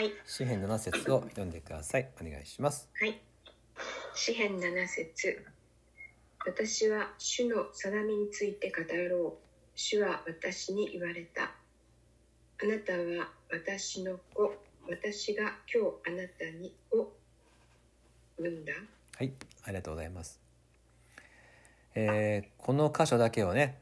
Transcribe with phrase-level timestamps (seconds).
[0.00, 0.14] はい。
[0.24, 3.20] 詩編7節を読んでくださいお願いしますはい。
[4.14, 5.44] 詩編7節
[6.46, 9.32] 私は主の定めについて語ろう。
[9.74, 11.42] 主は私に言われた。
[11.42, 14.54] あなたは私の子。
[14.88, 17.12] 私が今日あなたにを
[18.38, 18.72] 産んだ。
[19.18, 19.32] はい
[19.64, 20.40] ありがとうございます、
[21.94, 23.76] えーこの箇所だけをね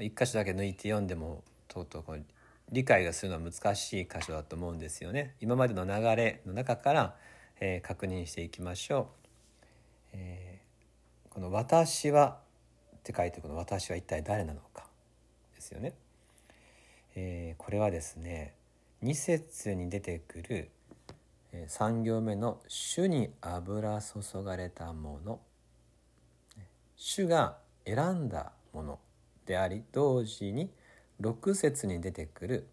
[0.00, 2.24] 一箇所だけ抜いて読んでもとうとうこう
[2.72, 5.36] 理解がするのは難しい箇所だと思うんですよね。
[5.40, 7.16] 今までの流れの中から、
[7.60, 9.06] えー確認していきましょう、
[10.14, 12.40] えーこの「私は」
[12.96, 14.86] って書いてこの「私は一体誰なのか」
[15.54, 15.94] ですよね、
[17.14, 18.54] えーこれはですね
[19.02, 20.70] 2節に出てくる
[21.52, 25.40] 3行目の「主に油注がれたもの」
[26.96, 28.98] 主が選んだもの
[29.44, 30.70] であり同時に
[31.22, 32.66] 6節に出てくる。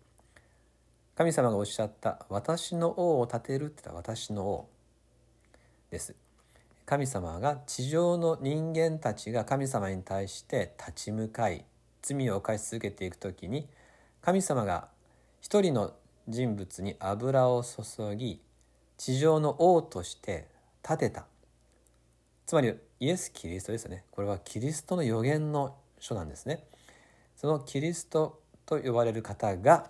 [1.15, 4.69] 神様がおっしゃった「私の王を立てる」って言った「私の王」
[5.91, 6.15] です。
[6.85, 11.63] 神様が地上の人間たちが神様に対して立ち向かい
[12.01, 13.69] 罪を犯し続けていく時に
[14.21, 14.87] 神様が
[15.41, 15.93] 一人の
[16.27, 18.41] 人物に油を注ぎ
[18.97, 20.47] 地上の王として
[20.83, 21.27] 立てた。
[22.45, 24.05] つまりイエス・キリストですよね。
[24.09, 26.63] これはキリストの予言の書なんですね。
[27.39, 29.89] そのキリストと呼ばれる方が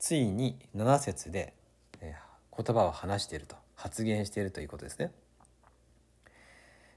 [0.00, 1.54] ついに7節で
[2.00, 2.16] 言
[2.74, 5.12] 葉を話していると発言しているということですね、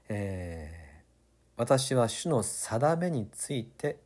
[0.08, 0.82] えー
[1.56, 3.98] 私は主の定めについて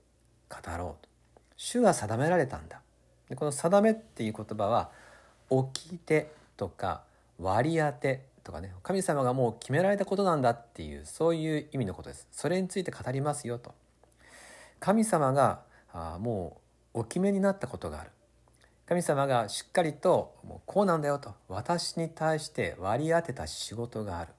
[0.51, 1.09] 語ろうと。
[1.57, 2.83] 主が定められたんだ。
[3.31, 4.91] でこの「定め」っていう言葉は
[5.49, 7.05] 「掟」とか
[7.41, 12.29] 「割り当て」とかね神様がもう決められたことなんだっていうそういう意味のことです。
[12.31, 13.75] それについて語りますよと。
[14.79, 15.63] 神様が
[15.97, 16.61] あも
[16.95, 18.11] うお決めになったことがある。
[18.87, 24.33] 神様がしっかりともうこうなんだよと私に対して割り当てた仕事がある。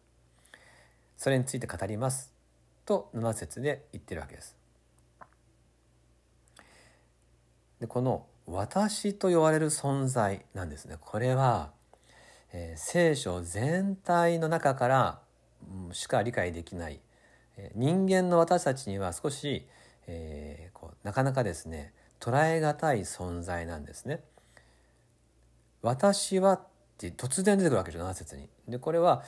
[1.17, 2.31] それについて語ります
[2.85, 4.55] と7節で言ってるわけです。
[7.79, 10.95] でこの「私」と呼ばれる存在なんですね。
[10.99, 11.71] これは、
[12.53, 15.19] えー聖書全体の中から
[15.91, 17.01] しか理解できない、
[17.57, 19.67] え人間の私たちには少し、
[20.07, 24.23] えーこうなかなかですね捉えがたい存在なんですね。
[25.81, 26.61] 私はっ
[26.97, 28.49] て突然出てくるわけですよ7節に。
[28.67, 29.23] でこれは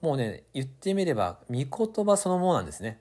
[0.00, 3.00] もうね言ってみれば御言葉そのものなんですね。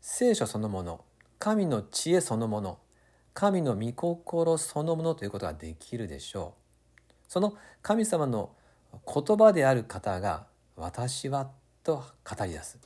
[0.00, 1.04] 聖書そのもの
[1.38, 2.78] 神の知恵そのもの
[3.32, 7.12] 神の御心そのものということができるでしょう。
[7.28, 8.50] その神様の
[8.92, 10.46] 言葉である方が
[10.76, 11.50] 「私は」
[11.82, 12.78] と語り出す。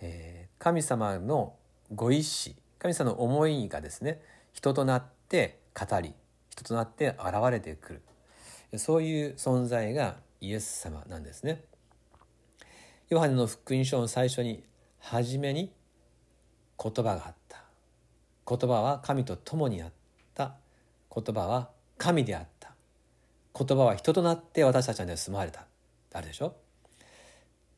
[0.00, 1.56] えー神様の
[1.94, 4.20] ご意志神様の思いがですね
[4.52, 6.14] 人となって語り
[6.50, 7.94] 人となって現れてく
[8.72, 8.78] る。
[8.78, 11.62] そういう存在がイエス様なんですね。
[13.08, 14.64] ヨハネの福音書の最初に
[14.98, 15.72] 初めに
[16.82, 17.62] 言葉があった。
[18.48, 19.92] 言葉は神と共にあっ
[20.34, 20.54] た。
[21.14, 22.72] 言葉は神であった。
[23.58, 25.66] 言葉は人となって私たちに住まわれた。
[26.12, 26.54] あるでしょ。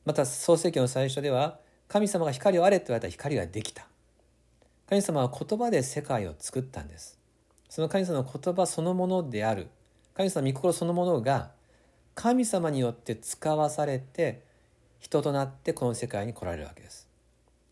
[0.04, 1.58] また創世記の最初では
[1.88, 3.86] 神様が光をあれと言われたら光ができた。
[4.88, 7.18] 神様は言葉で世界を作ったんです。
[7.68, 9.68] その神様の言葉そのものである。
[10.14, 11.50] 神様の御心そのものが
[12.14, 14.42] 神様によって使わされて
[15.00, 17.08] 人となってこの世界に来られるわけです。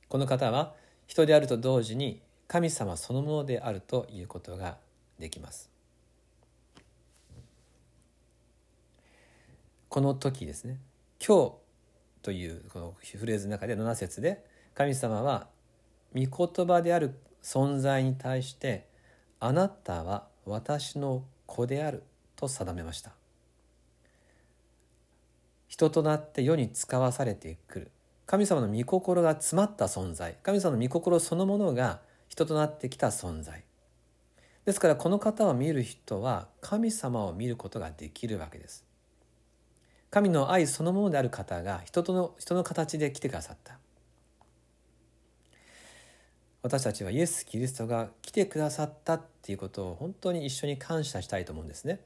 [0.09, 0.75] この方は
[1.07, 4.79] 人であると同時に神様そのものであるということが
[5.19, 5.71] できます。
[9.89, 10.79] この時ですね
[11.25, 11.53] 「今日」
[12.23, 14.45] というこのフレーズの中で7節で
[14.75, 15.49] 神様は
[16.15, 18.87] 御言葉である存在に対して
[19.41, 22.03] 「あなたは私の子である」
[22.37, 23.13] と定めました。
[25.69, 27.91] 人となって世に使わされてくる。
[28.27, 30.37] 神様の御心が詰まった存在。
[30.43, 33.65] 神様の御心そのものが人となってきた存在。
[34.65, 38.85] ですからこの方を見る人は神様を見ることができるわけです。
[40.11, 43.79] 神の愛そのものである方が人との人の形で来てくださった。
[46.63, 52.01] 私たちはイエス・キリストが来てくださったっていうことを本当に一緒に感謝したいと思うんですね。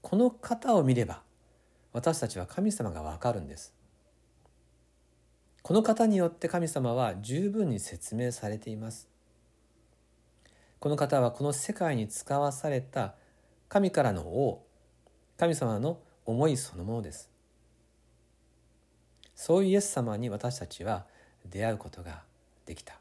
[0.00, 1.22] この方を見れば
[1.92, 3.74] 私たちは神様がわかるんです。
[5.62, 9.08] この方によって神様は十分に説明されています。
[10.78, 13.14] この方はこの世界に使わされた
[13.68, 14.64] 神からの王
[15.36, 17.28] 神様の思いそのものです。
[19.34, 21.06] そういうイエス様に私たちは
[21.44, 22.22] 出会うことが
[22.66, 23.00] できた。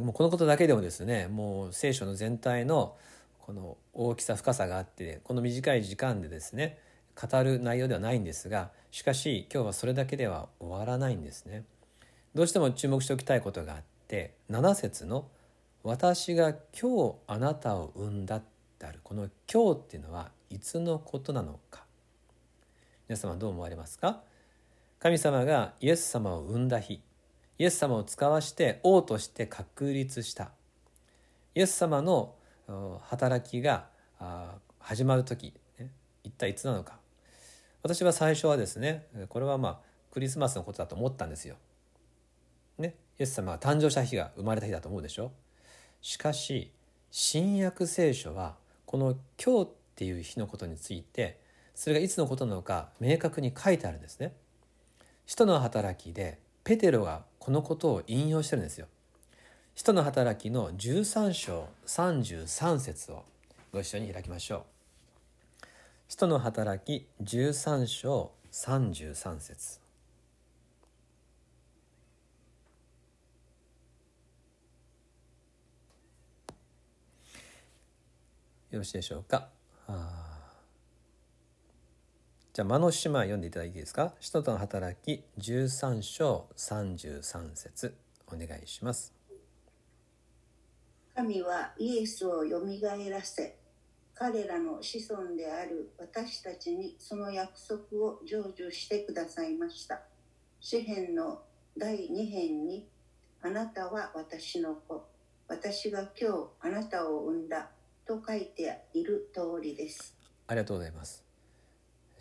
[0.00, 2.96] もうこのことだけでもですねもう聖書の全体の
[3.40, 6.78] この大きさ深さがあってこの短い時間でですね
[7.20, 11.64] 語る内容ではないんですがしかし今日はそれだけでは終わらないんですね。
[12.34, 15.28] どうしても注目しておきたいことがあって7節の
[15.84, 18.42] 「私が今日あなたを産んだ」っ
[18.78, 19.00] てある。
[19.02, 21.84] この「今日」っていうのはいつのことなのか。
[23.08, 24.22] 皆様どう思われますか？
[25.00, 27.02] 神様がイエス様を産んだ日
[27.58, 30.50] イエス様を使わして王として確立した
[31.54, 32.34] イエス様の
[33.02, 33.86] 働きが
[34.78, 35.52] 始まる時
[36.24, 36.98] 一体いつなのか
[37.82, 39.78] 私は最初はですねこれはまあ
[40.10, 41.56] クリスマスのことだと思ったんですよ。
[42.78, 45.32] ねイエス様が誕生した日が生まれた日だと思うでしょ
[46.00, 46.72] しかし
[47.10, 48.56] 新約聖書は
[48.86, 51.40] この「今日」っていう日のことについて
[51.74, 54.34] それがいつのことなのか明確に書いてあるんですね。
[55.26, 58.86] 使徒の働きでペテロがこのことを引用してるんですよ。
[59.74, 63.24] 使徒の働きの13章33節を
[63.72, 64.66] ご一緒に開きましょ
[65.62, 65.66] う。
[66.08, 69.80] 使徒の働き13章33節
[78.70, 79.48] よろしいでしょうか？
[82.52, 84.12] じゃあ、間の姉妹読んでいただいていいですか？
[84.20, 87.94] 使徒との働き13章33節
[88.30, 89.14] お願いします。
[91.14, 93.56] 神はイエスをよみがえらせ、
[94.14, 100.02] 彼らの子孫である私たちにその約束を成就してくださいました。
[100.60, 101.40] 詩篇の
[101.78, 102.86] 第2編に、
[103.40, 105.08] あなたは私の子、
[105.48, 107.70] 私が今日あなたを産んだ
[108.06, 110.14] と書いている通りです。
[110.48, 111.24] ありがとうございます。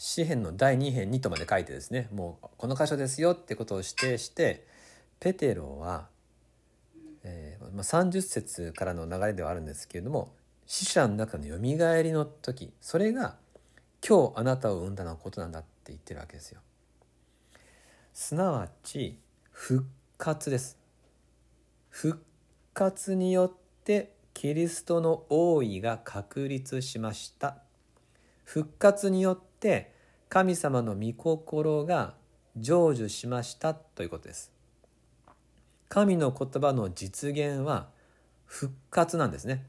[0.03, 4.65] 詩篇の第2編にとまで書いてですねもうこの箇所ですよってことを指定して
[5.19, 6.07] ペテロは、
[7.23, 10.33] えーまあ、30節からの流れではあるんですけれども
[10.65, 13.35] 死者の中のよみがえりの時それが
[14.03, 16.61] 今日あなたを生んだのことなんだって言ってるわけですよ。
[18.11, 19.19] すなわち
[19.51, 19.85] 復
[20.17, 20.79] 活です。
[21.89, 22.25] 復
[22.73, 27.57] 活によってキリストの王位が確立しました。
[28.43, 29.90] 復活によって
[30.33, 32.13] 神様の御心が
[32.55, 34.49] 成就しましたということです。
[35.89, 37.89] 神の言葉の実現は
[38.45, 39.65] 復活なんですね。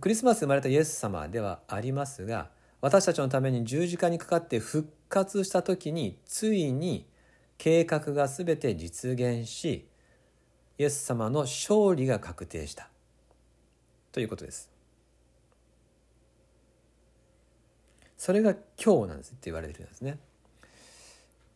[0.00, 2.50] クリスマス生まれたイエス様ではありますが
[2.80, 7.04] 私たちのために十字架にかかって復活した時についに
[7.58, 9.88] 計画が全て実現し
[10.78, 12.88] イエス様の勝利が確定した
[14.12, 14.70] ということです。
[18.20, 20.18] それが今日なんですって言われてるんですね。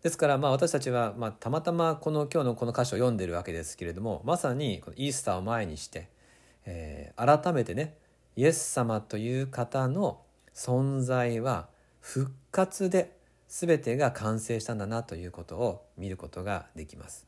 [0.02, 6.08] ですからまあ私たちはまたまたまこの今日のこの歌詞を読んでるわけですけれどもまさにこのイースターを前にして、
[6.64, 7.98] えー、改めてね
[8.34, 10.22] イエス様という方の
[10.54, 11.68] 存在は
[12.00, 13.14] 復活で
[13.46, 17.26] 全てが完成したんだなということを見ることができます。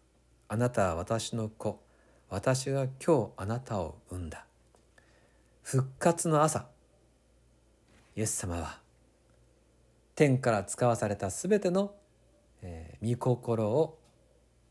[0.49, 1.85] あなたは私の子
[2.31, 4.47] 私が今日あなたを産んだ
[5.63, 6.65] 復活の朝
[8.17, 8.86] イエス様は
[10.17, 11.95] 天から使わされた全ての、
[12.63, 13.99] えー、御心を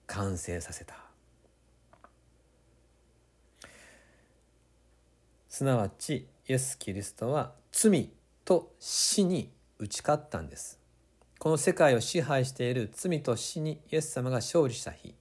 [0.08, 0.96] 完成させた。
[5.48, 8.10] すなわちイエス・キリストは罪
[8.44, 10.80] と死に打ち勝ったんです。
[11.38, 15.14] この世界を支配している罪と死にイエス様が勝利した日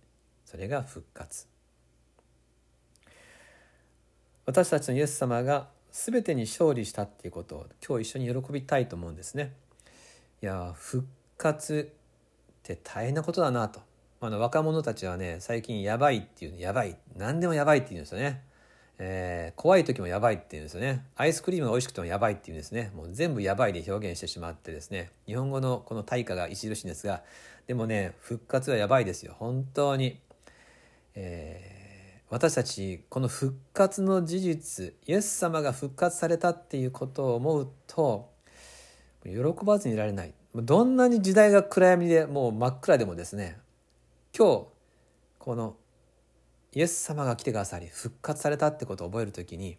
[0.46, 1.46] それが復活。
[4.46, 9.52] 私たちのイエス様が全てに勝利したっていうことを今日一緒に喜びたいと思うんですね。
[10.44, 11.06] いや復
[11.38, 13.80] 活って大変なことだなと。
[14.20, 18.42] あの若者たちはね最近やばいっていうやばい何でもやばいって言うんですよね、
[18.98, 21.06] えー、怖い時もやばいって言うんですよね。
[21.16, 22.92] アイスクリームが美味しくてもやばいって言うんですね。
[22.94, 25.12] もう全部やばいで表現してしまってですね。
[25.24, 27.22] 日本語のこの対価が著しいんですが
[27.66, 29.34] でもね復活はやばいですよ。
[29.38, 30.20] 本当に、
[31.14, 38.33] えー、私たちこの復活の事実イエス様が復活されたっていうことを思うと
[39.24, 43.58] 喜ばずにいられないどんなに時代が暗闇でもう真っ暗でもですね
[44.36, 44.66] 今日
[45.38, 45.76] この
[46.72, 49.78] イエス様が来てくださり復活されたってことを覚える時に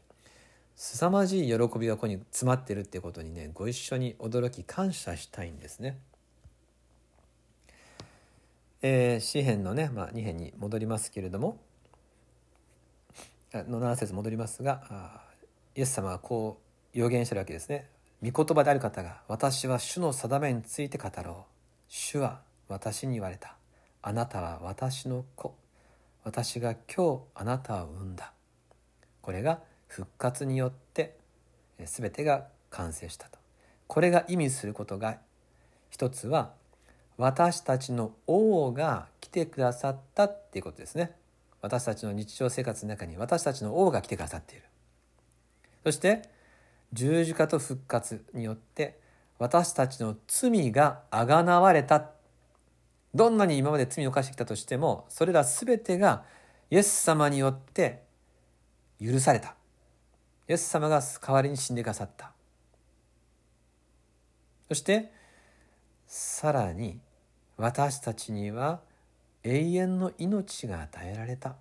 [0.75, 5.97] 凄まじい喜びがここに詰まってるってことにねご一緒に驚き感謝したいんですね。
[8.81, 11.57] えー、詩篇のね、まあ、2編に戻りますけれども
[13.53, 15.23] の7節戻りますが
[15.75, 16.59] イエス様がこ
[16.93, 17.89] う予言してるわけですね。
[18.23, 21.35] 御言葉である方が私は主の定めについて語ろう。
[21.87, 23.55] 主は私に言われた。
[24.01, 25.55] あなたは私の子。
[26.23, 28.33] 私が今日あなたを産んだ。
[29.21, 31.17] これが復活によって
[31.83, 33.37] 全てが完成したと。
[33.87, 35.19] これが意味することが
[35.89, 36.53] 一つは
[37.17, 41.11] 私たちの王が来てくださったっていうことですね。
[41.61, 44.63] 私たちの日常生活の中に私たちの王が来てくださっている。
[45.83, 46.23] そして
[46.93, 48.99] 十字架と復活によって
[49.37, 52.11] 私たちの罪があがなわれた。
[53.13, 56.23] どんなに今まで罪を犯してきたとしてもそれら全てが
[56.69, 58.03] イエス様によって
[59.01, 59.55] 許された。
[60.47, 62.31] イエス様が代わりに死んでくださった。
[64.67, 65.11] そして
[66.07, 66.99] さらに
[67.57, 68.81] 私たちには
[69.43, 71.55] 永遠の命が与えられた。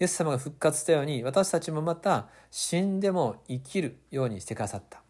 [0.00, 5.02] イエス様が復活したように私たちもまた死んでも生きるようにしてくださった。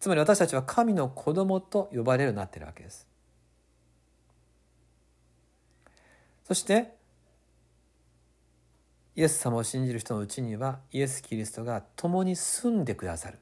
[0.00, 3.06] つまり私たちは神の子供と呼ばれるようになっているわけです。
[6.44, 6.92] そして
[9.14, 13.38] イエス様を信じる人のうちにはイエス・キリストが共に住んでくださる。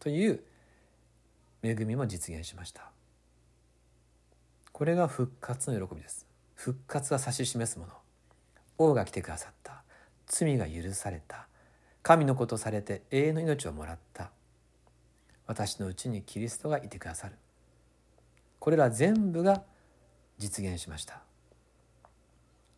[0.00, 0.42] という
[1.62, 2.90] 恵みも実現しました。
[4.72, 6.26] これが復活の喜びです。
[6.56, 8.01] 復活が指し示すもの。
[8.90, 9.82] 王が来てくださった。
[10.26, 11.46] 罪が許された。
[12.02, 14.30] 神のことされて永遠の命をもらった。
[15.46, 17.36] 私のうちにキリストがいてくださる。
[18.58, 19.62] これら全部が
[20.38, 21.22] 実現しました。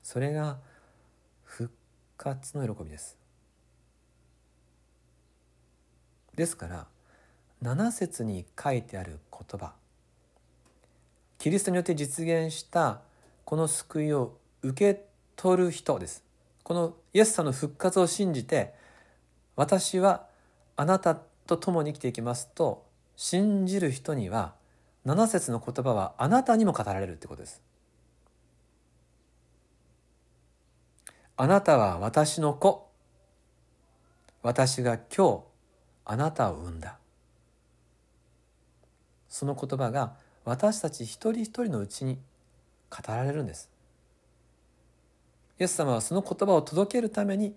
[0.03, 0.59] それが
[1.45, 1.73] 復
[2.17, 3.17] 活の喜びです。
[6.35, 6.87] ですから
[7.63, 9.73] 7節に書いてある言葉。
[11.39, 13.03] キリストによって実現した
[13.45, 15.05] この救いを受け
[15.37, 16.25] 取る人です。
[16.63, 18.73] このイエス様の復活を信じて
[19.57, 20.27] 私は
[20.77, 22.85] あなたと共に生きていきますと
[23.17, 24.55] 信じる人には
[25.07, 27.63] 7節の言葉はあなたにも語られるってことです。
[31.37, 32.89] あなたは私の子。
[34.43, 35.41] 私が今日
[36.05, 36.99] あなたを産んだ。
[39.29, 40.15] その言葉が
[40.45, 42.19] 私たち一人一人のうちに
[42.91, 43.74] 語られるんです。
[45.59, 47.55] イエス様はその言葉を届けるために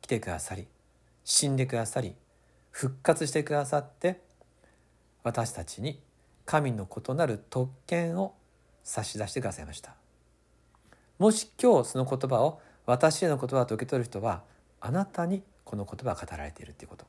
[0.00, 0.66] 来てくださり
[1.24, 2.14] 死んでくださり
[2.70, 4.20] 復活してくださって
[5.22, 6.00] 私たちに
[6.46, 8.34] 神の異なる特権を
[8.84, 9.94] 差し出してくださいました。
[11.18, 14.42] もし今日その言葉を私への言葉と受け取る人は
[14.80, 17.04] あなたにこの言葉が語られているっていうこと。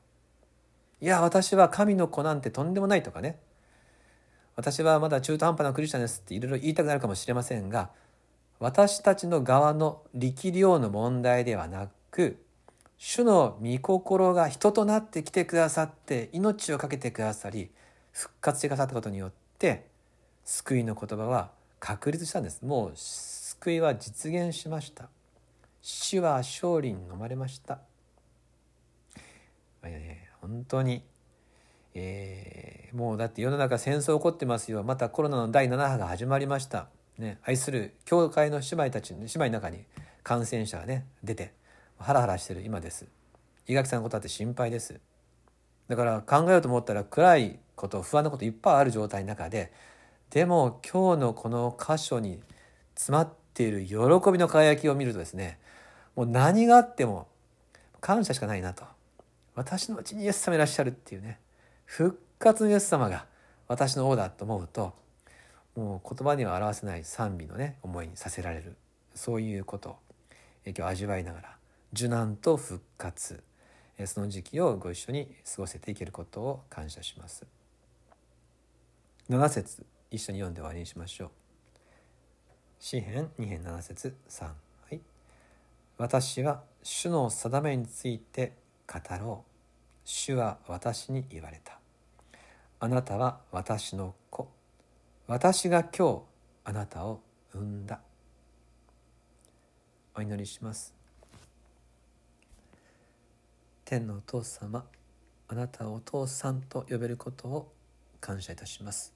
[1.00, 3.38] いや私は神の子なんてとんでもないとかね。
[4.54, 7.90] 私はまだ中途半端なクリスチャンですっていろいろ言いたくなるかもしれませんが
[8.62, 12.40] 私たちの側の力量の問題ではなく
[12.96, 17.72] 主の御心が人となってきてくださって命を懸けてくださり
[18.12, 19.88] 復活してくださったことによって
[20.44, 21.50] 救いの言葉は
[21.80, 22.64] 確立したんです。
[22.64, 25.08] もう救いは実現しました。
[25.80, 27.80] 死は勝利に飲まれました、
[29.82, 31.02] え、本当に
[31.94, 34.84] えー、もうだって世の中戦争起こってますよ。
[34.84, 36.88] またコロナの第7波が始まりました、
[37.22, 39.84] ね、愛する教会の姉妹たち姉妹の中に
[40.22, 41.52] 感染者がね出て
[41.98, 43.06] ハラハラしてる今です。
[43.66, 45.00] 伊垣さんのことだって心配です。
[45.88, 49.72] だから考えようと思ったら暗いこと不安なこといっぱいある状態の中で
[50.30, 52.40] でも今日のこの箇所に
[52.94, 53.96] 詰まっている喜
[54.32, 55.58] びの輝きを見るとですね
[56.16, 57.28] もう何があっても
[58.00, 58.84] 感謝しかないなと。
[59.54, 61.38] 私のうちにイエス様いらっしゃるっていうね
[61.84, 63.26] 復活のイエス様が
[63.68, 64.94] 私の王だと思うと
[65.76, 68.76] もう言葉には表せない賛美のね思いにさせられる。
[69.14, 69.90] そういうこと。
[69.90, 69.98] を
[70.64, 71.56] 今日味わいながら
[71.92, 73.42] 受難と復活。
[74.06, 77.46] その時期をご一緒に過ごせていけることを感謝します。
[79.28, 81.30] 7節一緒に読んで終わりにしましょう。
[82.80, 84.52] 詩編2編7節3は
[84.90, 85.00] い。
[85.98, 88.54] 私は主の定めについて
[88.86, 89.52] 語ろう。
[90.04, 91.78] 主は私に言われた。
[92.80, 94.14] あなたは私の
[95.26, 96.22] 私が今日
[96.64, 97.20] あなたを
[97.54, 98.00] 産んだ。
[100.14, 100.94] お祈りします。
[103.84, 104.84] 天のお父様
[105.48, 107.72] あなたをお父さんと呼べることを
[108.20, 109.12] 感謝いたします。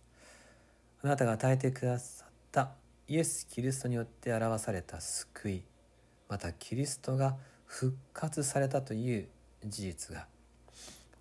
[1.02, 2.70] あなたが与えてくださった
[3.08, 5.62] イエス・キリストによって表された救い
[6.28, 7.36] またキリストが
[7.66, 9.28] 復活されたという
[9.64, 10.26] 事実が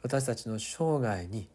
[0.01, 1.47] 私たちの生涯に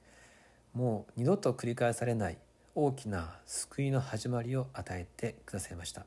[0.74, 2.38] もう二度と繰り返されない
[2.74, 6.06] 大きな救いの始まりを与えてくださいました。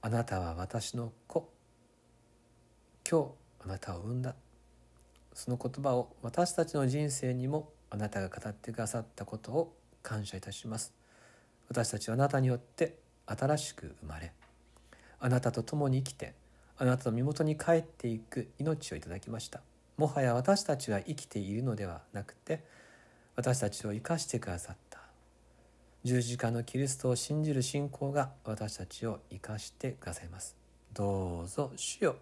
[0.00, 1.50] あなたは私の子。
[3.08, 4.36] 今日あなたを産んだ。
[5.34, 10.94] その言葉を私たちの人生にもあなたが語ってくださったことを感謝いたします。
[11.68, 14.32] 私たちはあなたによって新しく生まれ
[15.20, 16.34] あなたと共に生きて
[16.78, 19.62] あなたの身元に帰っていく命をいただきました。
[19.96, 22.62] もはや私たちが生きているのではなくて
[23.38, 24.98] 私たちを生かしてくださった。
[26.02, 30.56] 十字架のキリストを信じる信仰が私たちを生かしてくださいます。
[30.92, 32.16] どうぞ主よ。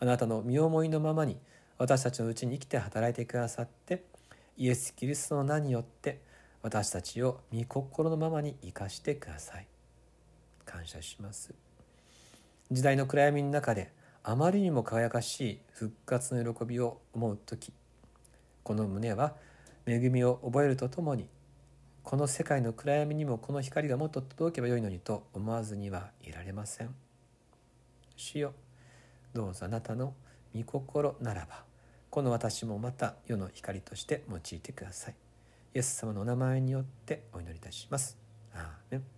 [0.00, 1.36] あなたの身思いのままに
[1.76, 4.04] 私たちのうちに生きて働いてくださって
[4.56, 6.22] イエス・キリストの名によって
[6.62, 9.66] 私たちを御心のままに生かしてください。
[10.64, 11.52] 感謝します。
[12.70, 13.92] 時代の暗闇の中で
[14.22, 17.70] あまりにも輝かしい復活の喜びを思う時
[18.62, 19.34] この胸は
[19.86, 21.28] 恵みを覚えるとともに
[22.02, 26.94] この世界の暗闇にもこの光がもっと届けばよいのにと思わずにはいられません。
[28.16, 28.52] 主よ
[29.32, 30.14] どうぞあなたの
[30.54, 31.64] 御心ならば
[32.10, 35.14] この私もまた世の光として用いてください。
[35.74, 38.16] イエス様のお名前によってお祈りいたします。
[38.54, 38.62] アー
[38.92, 39.13] メン。